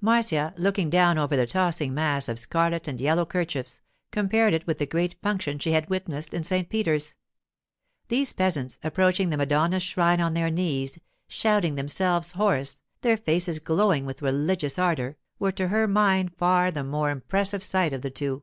[0.00, 4.78] Marcia, looking down over the tossing mass of scarlet and yellow kerchiefs, compared it with
[4.78, 6.70] the great function she had witnessed in St.
[6.70, 7.16] Peter's.
[8.08, 14.06] These peasants approaching the Madonna's shrine on their knees, shouting themselves hoarse, their faces glowing
[14.06, 18.42] with religious ardour, were to her mind far the more impressive sight of the two.